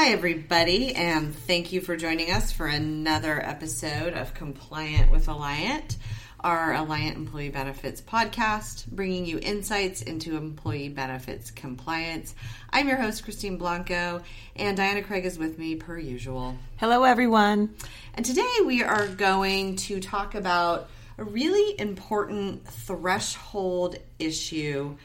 [0.00, 5.96] Hi, everybody, and thank you for joining us for another episode of Compliant with Alliant,
[6.38, 12.36] our Alliant Employee Benefits podcast, bringing you insights into employee benefits compliance.
[12.70, 14.22] I'm your host, Christine Blanco,
[14.54, 16.56] and Diana Craig is with me per usual.
[16.76, 17.74] Hello, everyone.
[18.14, 20.88] And today we are going to talk about
[21.18, 24.96] a really important threshold issue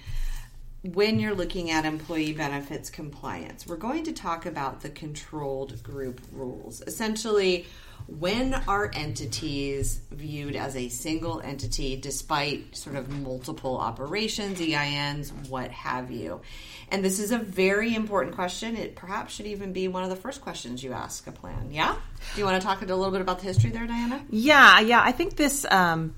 [0.84, 3.66] when you're looking at employee benefits compliance.
[3.66, 6.82] We're going to talk about the controlled group rules.
[6.82, 7.66] Essentially,
[8.08, 15.72] when are entities viewed as a single entity despite sort of multiple operations, EINs, what
[15.72, 16.42] have you?
[16.90, 18.76] And this is a very important question.
[18.76, 21.70] It perhaps should even be one of the first questions you ask a plan.
[21.72, 21.96] Yeah?
[22.34, 24.22] Do you want to talk a little bit about the history there, Diana?
[24.30, 25.02] Yeah, yeah.
[25.02, 26.14] I think this um,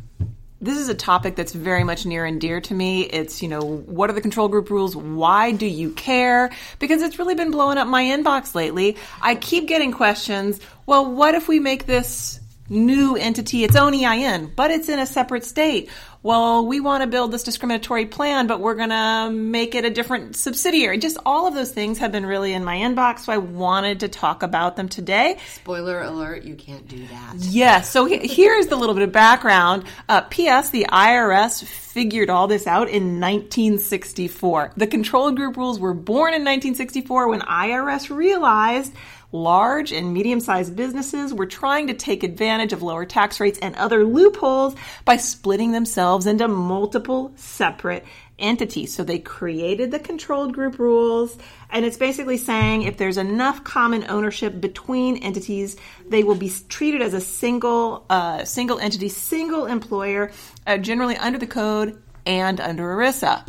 [0.65, 3.03] this is a topic that's very much near and dear to me.
[3.03, 4.95] It's, you know, what are the control group rules?
[4.95, 6.51] Why do you care?
[6.79, 8.97] Because it's really been blowing up my inbox lately.
[9.21, 10.59] I keep getting questions.
[10.85, 15.05] Well, what if we make this new entity its own EIN, but it's in a
[15.05, 15.89] separate state?
[16.25, 19.91] Well, we want to build this discriminatory plan, but we're going to make it a
[19.91, 20.97] different subsidiary.
[20.97, 24.07] Just all of those things have been really in my inbox, so I wanted to
[24.07, 25.37] talk about them today.
[25.53, 27.35] Spoiler alert, you can't do that.
[27.37, 27.91] Yes.
[27.91, 29.83] So here's the little bit of background.
[30.09, 30.71] Uh, P.S.
[30.71, 34.73] The IRS figured all this out in 1964.
[34.75, 38.93] The control group rules were born in 1964 when IRS realized
[39.31, 43.73] large and medium sized businesses were trying to take advantage of lower tax rates and
[43.75, 48.03] other loopholes by splitting themselves into multiple separate
[48.37, 48.93] entities.
[48.93, 51.37] So they created the controlled group rules,
[51.69, 55.77] and it's basically saying if there's enough common ownership between entities,
[56.07, 60.31] they will be treated as a single uh, single entity, single employer,
[60.67, 63.47] uh, generally under the code and under ERISA.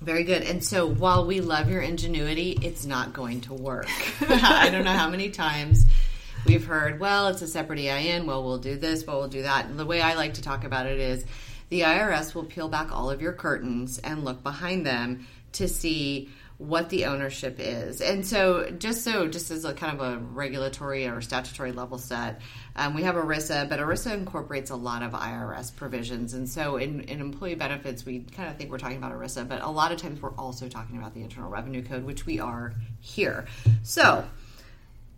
[0.00, 0.42] Very good.
[0.42, 3.88] And so while we love your ingenuity, it's not going to work.
[4.28, 5.84] I don't know how many times
[6.46, 9.66] we've heard, well, it's a separate EIN, well, we'll do this, well, we'll do that.
[9.66, 11.24] And the way I like to talk about it is
[11.68, 16.30] the IRS will peel back all of your curtains and look behind them to see
[16.58, 18.00] what the ownership is.
[18.00, 22.40] And so, just so, just as a kind of a regulatory or statutory level set,
[22.74, 26.34] um, we have ERISA, but ERISA incorporates a lot of IRS provisions.
[26.34, 29.62] And so, in, in employee benefits, we kind of think we're talking about ERISA, but
[29.62, 32.74] a lot of times we're also talking about the Internal Revenue Code, which we are
[33.00, 33.46] here.
[33.84, 34.24] So,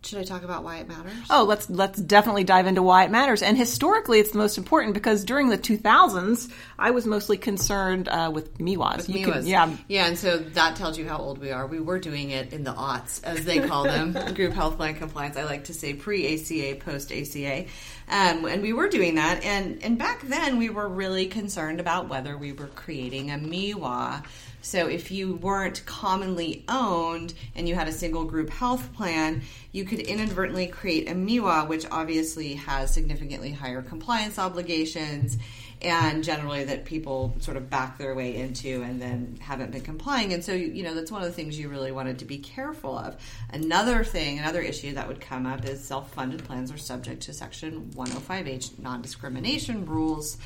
[0.03, 1.13] should I talk about why it matters?
[1.29, 3.43] Oh, let's let's definitely dive into why it matters.
[3.43, 8.31] And historically, it's the most important because during the 2000s, I was mostly concerned uh,
[8.33, 8.97] with MEWAs.
[8.97, 9.33] With MEWAs.
[9.33, 11.67] Can, yeah, yeah, and so that tells you how old we are.
[11.67, 15.37] We were doing it in the aughts, as they call them, group health plan compliance.
[15.37, 17.65] I like to say pre ACA, post ACA,
[18.09, 19.43] um, and we were doing that.
[19.43, 24.23] And and back then, we were really concerned about whether we were creating a MEWA
[24.61, 29.41] so if you weren't commonly owned and you had a single group health plan,
[29.71, 35.37] you could inadvertently create a MEWA, which obviously has significantly higher compliance obligations
[35.81, 40.33] and generally that people sort of back their way into and then haven't been complying.
[40.33, 42.97] And so, you know, that's one of the things you really wanted to be careful
[42.97, 43.15] of.
[43.51, 47.33] Another thing, another issue that would come up is self funded plans are subject to
[47.33, 50.37] Section 105H non discrimination rules.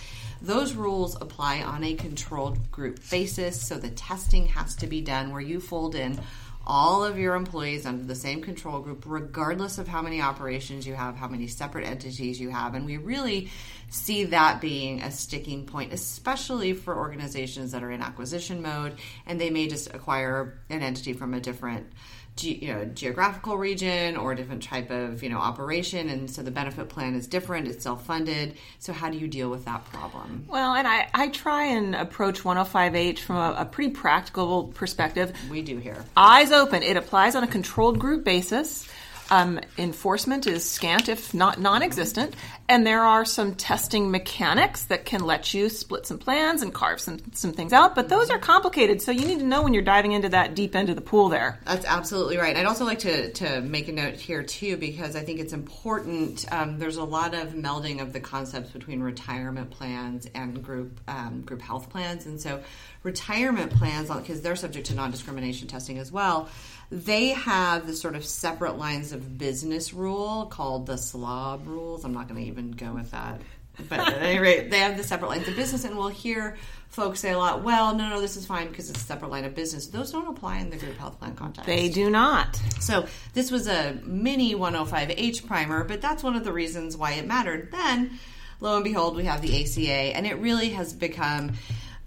[0.42, 5.32] Those rules apply on a controlled group basis, so the testing has to be done
[5.32, 6.20] where you fold in
[6.68, 10.94] all of your employees under the same control group, regardless of how many operations you
[10.94, 12.74] have, how many separate entities you have.
[12.74, 13.50] And we really
[13.90, 19.40] see that being a sticking point, especially for organizations that are in acquisition mode and
[19.40, 21.88] they may just acquire an entity from a different
[22.36, 26.42] ge- you know geographical region or a different type of you know operation and so
[26.42, 28.56] the benefit plan is different it's self-funded.
[28.80, 30.46] So how do you deal with that problem?
[30.48, 35.34] Well and i, I try and approach 105h from a, a pretty practical perspective.
[35.50, 36.04] We do here.
[36.18, 36.84] Eyes open.
[36.84, 38.88] It applies on a controlled group basis
[39.30, 42.36] um, enforcement is scant, if not non existent,
[42.68, 47.00] and there are some testing mechanics that can let you split some plans and carve
[47.00, 49.84] some, some things out, but those are complicated, so you need to know when you're
[49.84, 51.60] diving into that deep end of the pool there.
[51.66, 52.56] That's absolutely right.
[52.56, 56.46] I'd also like to, to make a note here, too, because I think it's important.
[56.52, 61.42] Um, there's a lot of melding of the concepts between retirement plans and group, um,
[61.42, 62.62] group health plans, and so
[63.04, 66.50] retirement plans, because they're subject to non discrimination testing as well
[66.92, 72.06] they have the sort of separate lines of business rule called the SLOB rules.
[72.06, 73.42] I'm not going to even go with that.
[73.90, 76.58] But at any rate, they have the separate lines of business, and we'll hear
[76.90, 79.44] folks say a lot, well, no, no, this is fine because it's a separate line
[79.44, 79.88] of business.
[79.88, 81.66] Those don't apply in the group health plan context.
[81.66, 82.56] They do not.
[82.80, 87.28] So this was a mini 105H primer, but that's one of the reasons why it
[87.28, 87.72] mattered.
[87.72, 88.18] Then,
[88.62, 91.54] lo and behold, we have the ACA, and it really has become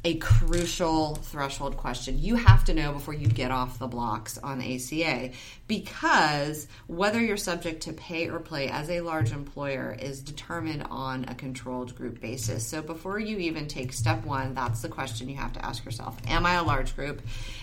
[0.09, 2.19] a crucial threshold question.
[2.19, 5.33] You have to know before you get off the blocks on ACA
[5.67, 11.27] because whether you're subject to pay or play as a large employer is determined on
[11.27, 12.67] a controlled group basis.
[12.67, 16.17] So before you even take step one, that's the question you have to ask yourself
[16.27, 17.21] Am I a large group?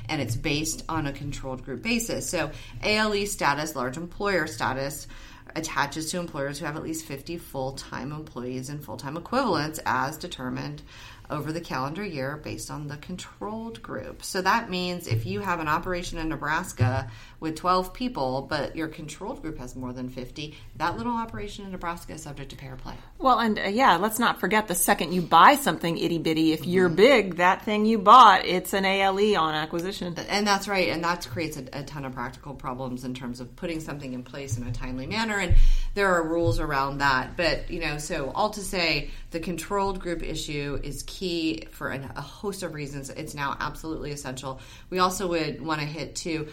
[0.07, 2.29] And it's based on a controlled group basis.
[2.29, 2.51] So
[2.83, 5.07] ALE status, large employer status,
[5.55, 9.79] attaches to employers who have at least 50 full time employees and full time equivalents
[9.85, 10.81] as determined
[11.29, 14.23] over the calendar year based on the controlled group.
[14.23, 18.87] So that means if you have an operation in Nebraska with 12 people, but your
[18.87, 22.67] controlled group has more than 50, that little operation in Nebraska is subject to pay
[22.67, 22.95] or play.
[23.17, 26.61] Well, and uh, yeah, let's not forget the second you buy something itty bitty, if
[26.61, 26.69] mm-hmm.
[26.69, 30.15] you're big, that thing you bought, it's an ALE on acquisition.
[30.29, 30.89] And that's right.
[30.89, 34.23] And that creates a, a ton of practical problems in terms of putting something in
[34.23, 35.37] place in a timely manner.
[35.37, 35.55] And
[35.95, 37.35] there are rules around that.
[37.35, 42.21] But, you know, so all to say, the controlled group issue is key for a
[42.21, 43.09] host of reasons.
[43.09, 44.59] It's now absolutely essential.
[44.89, 46.49] We also would want to hit too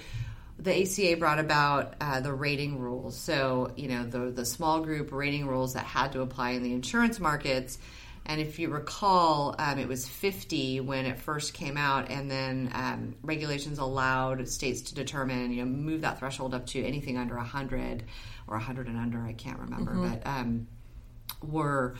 [0.58, 3.16] the ACA brought about uh, the rating rules.
[3.16, 6.72] So, you know, the, the small group rating rules that had to apply in the
[6.72, 7.78] insurance markets.
[8.26, 12.70] And if you recall, um, it was 50 when it first came out, and then
[12.74, 17.36] um, regulations allowed states to determine, you know, move that threshold up to anything under
[17.36, 18.04] 100
[18.46, 20.14] or 100 and under, I can't remember, mm-hmm.
[20.14, 20.66] but um,
[21.42, 21.96] were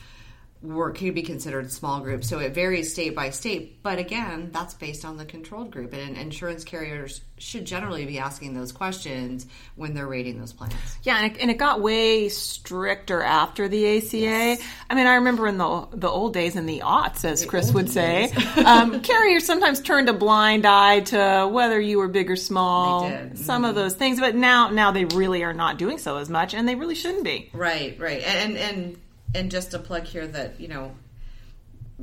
[0.63, 2.29] were could be considered small groups.
[2.29, 5.93] So it varies state by state, but again, that's based on the controlled group.
[5.93, 10.75] And insurance carriers should generally be asking those questions when they're rating those plans.
[11.03, 14.17] Yeah, and it, and it got way stricter after the ACA.
[14.17, 14.63] Yes.
[14.89, 17.73] I mean, I remember in the the old days, in the aughts, as the Chris
[17.73, 18.31] would say,
[18.65, 23.11] um, carriers sometimes turned a blind eye to whether you were big or small.
[23.35, 23.65] Some mm-hmm.
[23.65, 26.69] of those things, but now now they really are not doing so as much, and
[26.69, 27.51] they really shouldn't be.
[27.53, 28.99] Right, right, and and.
[29.35, 30.93] And just a plug here that you know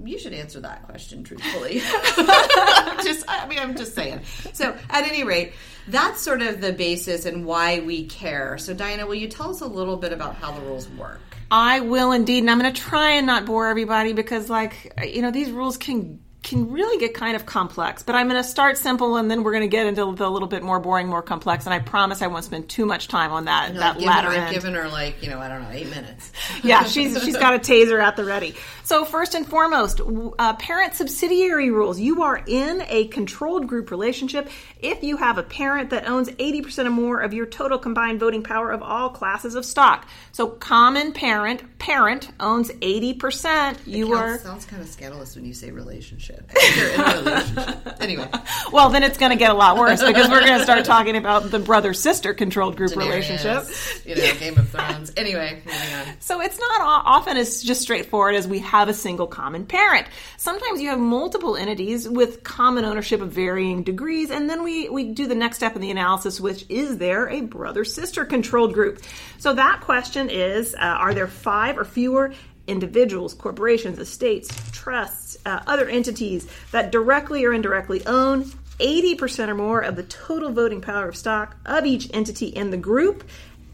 [0.06, 1.80] you should answer that question truthfully.
[3.04, 4.22] just, I mean, I'm just saying.
[4.54, 5.54] So, at any rate,
[5.88, 8.58] that's sort of the basis and why we care.
[8.58, 11.22] So, Diana, will you tell us a little bit about how the rules work?
[11.52, 15.22] I will indeed, and I'm going to try and not bore everybody because, like, you
[15.22, 18.02] know, these rules can can really get kind of complex.
[18.02, 20.48] But I'm going to start simple, and then we're going to get into the little
[20.48, 21.66] bit more boring, more complex.
[21.66, 23.76] And I promise I won't spend too much time on that.
[23.76, 24.56] that given, latter I've end.
[24.56, 26.32] given her like you know I don't know eight minutes.
[26.64, 28.56] yeah, she's she's got a taser at the ready.
[28.84, 30.02] So first and foremost,
[30.40, 32.00] uh, parent subsidiary rules.
[32.00, 34.50] You are in a controlled group relationship
[34.80, 38.42] if you have a parent that owns 80% or more of your total combined voting
[38.42, 40.08] power of all classes of stock.
[40.32, 43.78] So common parent parent owns 80%.
[43.86, 46.39] You are sounds kind of scandalous when you say relationship.
[46.76, 48.02] You're in a relationship.
[48.02, 48.30] anyway.
[48.72, 51.16] Well, then it's going to get a lot worse because we're going to start talking
[51.16, 53.66] about the brother sister controlled group Daenerys, relationship.
[54.06, 55.12] You know, Game of Thrones.
[55.18, 56.06] Anyway, moving on.
[56.20, 60.08] So it's not often as just straightforward as we have a single common parent.
[60.38, 65.06] Sometimes you have multiple entities with common ownership of varying degrees, and then we, we
[65.06, 69.02] do the next step in the analysis, which is there a brother sister controlled group?
[69.40, 72.34] So that question is uh, Are there five or fewer
[72.70, 78.46] individuals, corporations, estates, trusts, uh, other entities that directly or indirectly own
[78.80, 82.78] 80% or more of the total voting power of stock of each entity in the
[82.78, 83.24] group.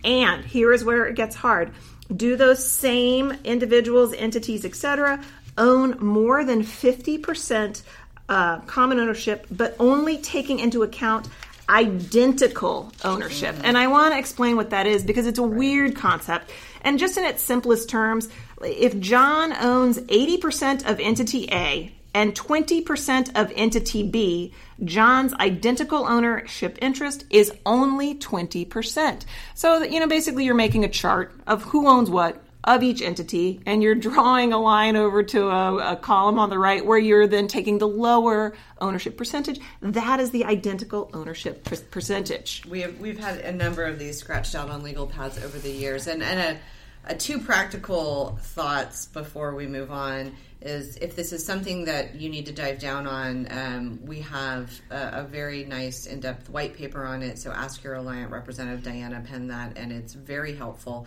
[0.04, 1.72] And here is where it gets hard.
[2.16, 5.24] Do those same individuals, entities, etc.,
[5.58, 7.82] own more than 50%
[8.28, 11.28] uh, common ownership, but only taking into account
[11.70, 13.56] identical ownership.
[13.64, 16.52] And I want to explain what that is because it's a weird concept.
[16.86, 18.30] And just in its simplest terms,
[18.62, 26.78] if John owns 80% of entity A and 20% of entity B, John's identical ownership
[26.82, 29.26] interest is only 20%.
[29.56, 33.62] So, you know, basically you're making a chart of who owns what of each entity,
[33.66, 37.28] and you're drawing a line over to a, a, column on the right where you're
[37.28, 39.60] then taking the lower ownership percentage.
[39.82, 42.64] That is the identical ownership per- percentage.
[42.68, 45.72] We have we've had a number of these scratched out on legal pads over the
[45.72, 46.60] years, and and a
[47.08, 52.30] uh, two practical thoughts before we move on is if this is something that you
[52.30, 56.74] need to dive down on, um, we have a, a, very nice in depth white
[56.74, 57.38] paper on it.
[57.38, 61.06] So ask your Alliant representative, Diana, pen that, and it's very helpful.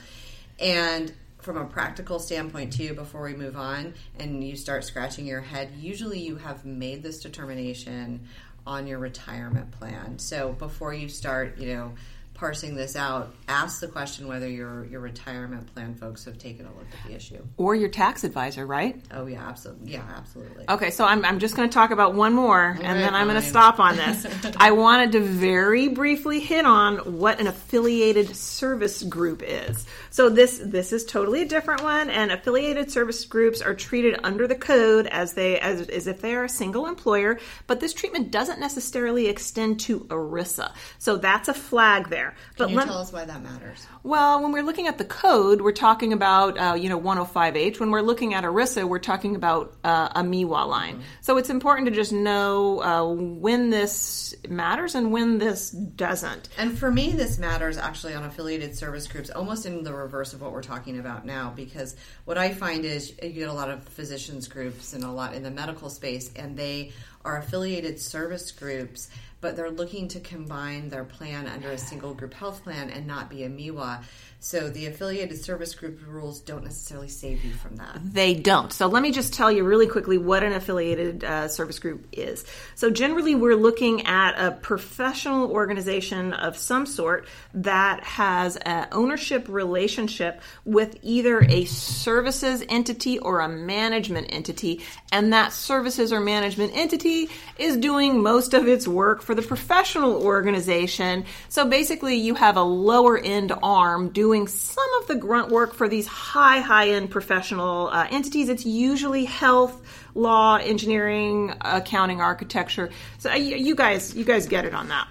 [0.60, 5.40] And from a practical standpoint, too, before we move on and you start scratching your
[5.40, 8.28] head, usually you have made this determination
[8.66, 10.18] on your retirement plan.
[10.18, 11.92] So before you start, you know,
[12.38, 16.68] parsing this out, ask the question whether your your retirement plan folks have taken a
[16.68, 17.44] look at the issue.
[17.56, 19.00] Or your tax advisor, right?
[19.12, 19.92] Oh yeah, absolutely.
[19.92, 20.64] Yeah, absolutely.
[20.68, 23.26] Okay, so I'm, I'm just going to talk about one more, and right, then I'm
[23.26, 24.26] going to stop on this.
[24.56, 29.86] I wanted to very briefly hit on what an affiliated service group is.
[30.10, 34.46] So this this is totally a different one, and affiliated service groups are treated under
[34.46, 38.30] the code as they as, as if they are a single employer, but this treatment
[38.30, 40.72] doesn't necessarily extend to ERISA.
[40.98, 42.27] So that's a flag there.
[42.56, 43.86] But Can you let- tell us why that matters?
[44.02, 47.80] well, when we're looking at the code, we're talking about uh, you know 105H.
[47.80, 51.02] When we're looking at ERISA, we're talking about uh, a MEWA line.
[51.20, 56.48] So it's important to just know uh, when this matters and when this doesn't.
[56.58, 60.40] And for me, this matters actually on affiliated service groups, almost in the reverse of
[60.40, 63.84] what we're talking about now, because what I find is you get a lot of
[63.84, 66.92] physicians groups and a lot in the medical space, and they
[67.24, 72.34] are affiliated service groups, but they're looking to combine their plan under a single group
[72.34, 74.02] health plan and not be a MEWA.
[74.40, 77.98] So the affiliated service group rules don't necessarily save you from that.
[78.02, 78.72] They don't.
[78.72, 82.44] So let me just tell you really quickly what an affiliated uh, service group is.
[82.76, 89.48] So generally, we're looking at a professional organization of some sort that has an ownership
[89.48, 96.72] relationship with either a services entity or a management entity, and that services or management
[96.76, 97.28] entity
[97.58, 101.22] is doing most of its work for the professional organization.
[101.50, 105.86] So basically, you have a lower end arm doing some of the grunt work for
[105.86, 108.48] these high, high end professional uh, entities.
[108.48, 109.82] It's usually health,
[110.14, 112.88] law, engineering, accounting, architecture.
[113.18, 115.06] So uh, you, guys, you guys get it on that.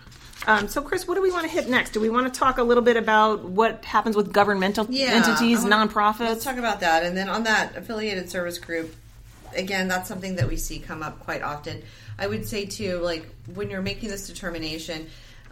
[0.48, 1.92] Um, so, Chris, what do we want to hit next?
[1.92, 5.70] Do we want to talk a little bit about what happens with governmental entities, I
[5.70, 6.22] nonprofits?
[6.22, 8.96] Let's talk about that, and then on that affiliated service group,
[9.56, 11.84] again, that's something that we see come up quite often.
[12.20, 15.08] I would say too, like when you're making this determination,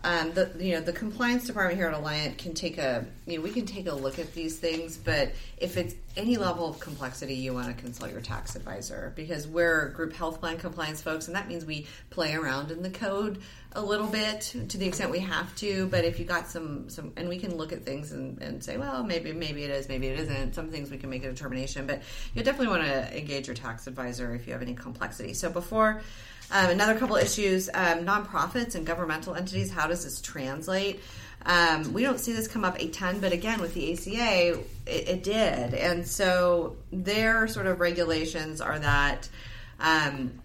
[0.05, 3.43] um, the you know the compliance department here at Alliant can take a you know
[3.43, 7.33] we can take a look at these things, but if it's any level of complexity,
[7.33, 11.35] you want to consult your tax advisor because we're group health plan compliance folks, and
[11.35, 13.41] that means we play around in the code
[13.71, 15.87] a little bit to the extent we have to.
[15.87, 18.77] But if you got some some, and we can look at things and, and say,
[18.77, 20.53] well, maybe maybe it is, maybe it isn't.
[20.53, 22.03] Some things we can make a determination, but
[22.35, 25.33] you definitely want to engage your tax advisor if you have any complexity.
[25.33, 26.03] So before.
[26.51, 29.71] Um, another couple issues: um, nonprofits and governmental entities.
[29.71, 31.01] How does this translate?
[31.45, 35.07] Um, we don't see this come up a ton, but again, with the ACA, it,
[35.07, 39.29] it did, and so their sort of regulations are that.
[39.79, 40.41] Um,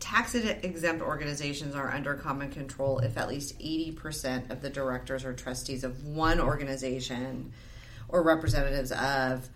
[0.00, 5.32] Tax exempt organizations are under common control if at least 80% of the directors or
[5.34, 7.52] trustees of one organization
[8.08, 9.48] or representatives of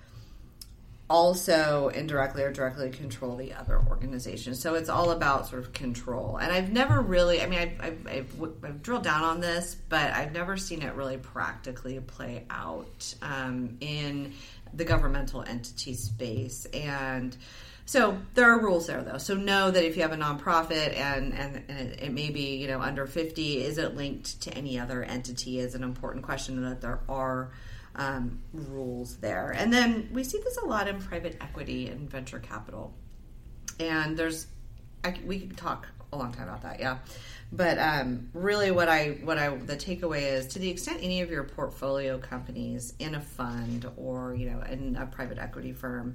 [1.12, 4.54] also indirectly or directly control the other organization.
[4.54, 6.38] So it's all about sort of control.
[6.38, 10.08] And I've never really, I mean, I've, I've, I've, I've drilled down on this, but
[10.12, 14.32] I've never seen it really practically play out um, in
[14.72, 16.64] the governmental entity space.
[16.72, 17.36] And
[17.84, 19.18] so there are rules there, though.
[19.18, 22.68] So know that if you have a nonprofit and and, and it, may be you
[22.68, 25.58] know under fifty, is it linked to any other entity?
[25.58, 27.50] Is an important question, that there are
[27.96, 29.50] um, rules there.
[29.50, 32.94] And then we see this a lot in private equity and venture capital.
[33.78, 34.46] And there's,
[35.04, 36.98] I, we could talk a long time about that, yeah.
[37.52, 41.30] But um, really, what I what I the takeaway is to the extent any of
[41.30, 46.14] your portfolio companies in a fund or you know in a private equity firm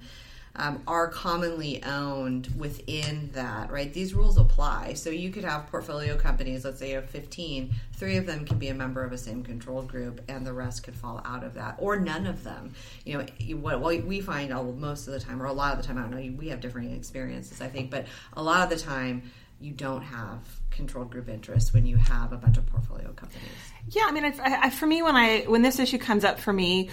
[0.57, 3.93] um, are commonly owned within that, right?
[3.93, 4.93] These rules apply.
[4.93, 8.57] So you could have portfolio companies, let's say you have 15, three of them can
[8.57, 11.53] be a member of a same control group, and the rest could fall out of
[11.53, 12.73] that, or none of them.
[13.05, 13.25] You know,
[13.57, 14.49] what, what we find
[14.79, 16.59] most of the time, or a lot of the time, I don't know, we have
[16.59, 19.23] different experiences, I think, but a lot of the time,
[19.59, 23.49] you don't have controlled group interests when you have a bunch of portfolio companies.
[23.89, 26.53] Yeah, I mean, I, I, for me, when I when this issue comes up for
[26.53, 26.89] me,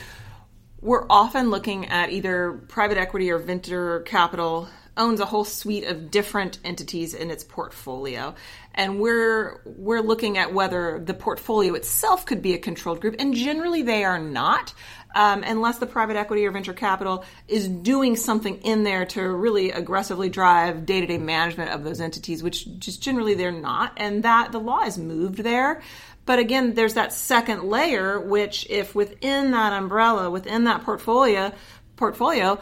[0.84, 6.10] we're often looking at either private equity or venture capital owns a whole suite of
[6.10, 8.34] different entities in its portfolio.
[8.74, 13.34] And we're we're looking at whether the portfolio itself could be a controlled group and
[13.34, 14.74] generally they are not
[15.16, 19.70] um, unless the private equity or venture capital is doing something in there to really
[19.70, 24.58] aggressively drive day-to-day management of those entities which just generally they're not and that the
[24.58, 25.82] law is moved there
[26.26, 31.52] but again, there's that second layer, which if within that umbrella, within that portfolio,
[31.96, 32.58] portfolio,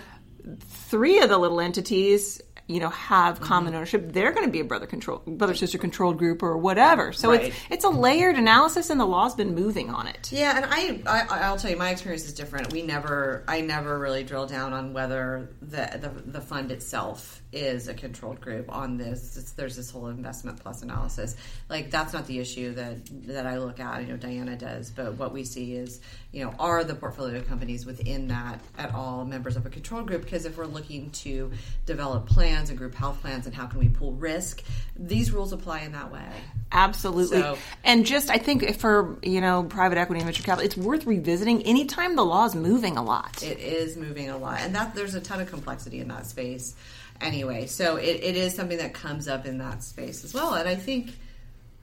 [0.61, 2.41] three of the little entities
[2.73, 3.45] you know have Mm-hmm.
[3.45, 7.13] common ownership, they're going to be a brother control brother sister controlled group or whatever.
[7.13, 7.45] So Right.
[7.45, 10.31] it's it's a layered analysis, and the law's been moving on it.
[10.33, 12.73] Yeah, and I, I I'll tell you, my experience is different.
[12.73, 17.87] We never, I never really drill down on whether the the, the fund itself is
[17.89, 19.37] a controlled group on this.
[19.37, 21.37] It's, there's this whole investment plus analysis.
[21.69, 24.03] Like that's not the issue that that I look at.
[24.03, 26.01] You know, Diana does, but what we see is,
[26.33, 30.23] you know, are the portfolio companies within that at all members of a control group?
[30.23, 31.51] Because if we're looking to
[31.87, 34.63] develop plans and group health plans and how can we pool risk,
[34.97, 36.27] these rules apply in that way.
[36.71, 37.41] Absolutely.
[37.41, 41.07] So- and just I think for you know private equity and venture capital, it's worth
[41.07, 43.43] revisiting anytime the law is moving a lot.
[43.43, 46.75] it is moving a lot and that there's a ton of complexity in that space
[47.21, 50.69] anyway so it, it is something that comes up in that space as well and
[50.69, 51.11] i think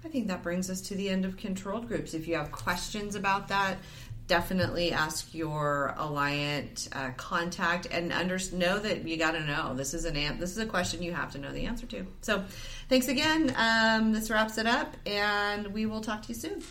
[0.04, 3.16] i think that brings us to the end of controlled groups if you have questions
[3.16, 3.78] about that
[4.30, 9.74] definitely ask your alliant uh, contact and under, know that you got to know.
[9.74, 12.06] This is an this is a question you have to know the answer to.
[12.22, 12.46] So
[12.88, 13.54] thanks again.
[13.58, 16.62] Um, this wraps it up and we will talk to you soon